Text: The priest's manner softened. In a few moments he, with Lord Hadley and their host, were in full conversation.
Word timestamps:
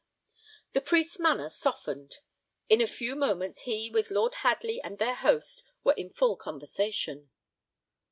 The 0.73 0.81
priest's 0.81 1.19
manner 1.19 1.47
softened. 1.47 2.21
In 2.69 2.81
a 2.81 2.87
few 2.87 3.15
moments 3.15 3.61
he, 3.65 3.91
with 3.91 4.09
Lord 4.09 4.33
Hadley 4.41 4.81
and 4.81 4.97
their 4.97 5.13
host, 5.13 5.63
were 5.83 5.93
in 5.93 6.09
full 6.09 6.37
conversation. 6.37 7.29